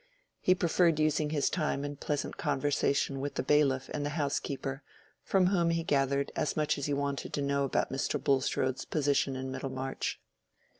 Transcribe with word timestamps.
He 0.39 0.55
preferred 0.55 0.99
using 0.99 1.29
his 1.29 1.47
time 1.51 1.85
in 1.85 1.95
pleasant 1.95 2.35
conversation 2.35 3.19
with 3.19 3.35
the 3.35 3.43
bailiff 3.43 3.87
and 3.93 4.03
the 4.03 4.09
housekeeper, 4.17 4.81
from 5.21 5.45
whom 5.45 5.69
he 5.69 5.83
gathered 5.83 6.31
as 6.35 6.57
much 6.57 6.79
as 6.79 6.87
he 6.87 6.93
wanted 6.95 7.33
to 7.33 7.41
know 7.43 7.65
about 7.65 7.91
Mr. 7.91 8.19
Bulstrode's 8.19 8.83
position 8.85 9.35
in 9.35 9.51
Middlemarch. 9.51 10.19